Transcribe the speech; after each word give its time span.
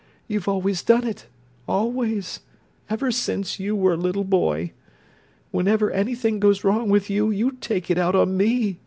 You've 0.27 0.47
always 0.47 0.81
done 0.81 1.05
it—always—ever 1.05 3.11
since 3.11 3.59
you 3.59 3.75
were 3.75 3.93
a 3.93 3.97
little 3.97 4.23
boy! 4.23 4.71
Whenever 5.51 5.91
anything 5.91 6.39
goes 6.39 6.63
wrong 6.63 6.89
with 6.89 7.11
you, 7.11 7.29
you 7.29 7.51
take 7.61 7.91
it 7.91 7.99
out 7.99 8.15
on 8.15 8.35
me! 8.35 8.79